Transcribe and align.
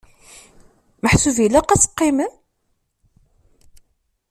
Meḥsub 1.03 1.37
ilaq 1.45 1.69
ad 1.73 1.81
teqqimem? 1.83 2.33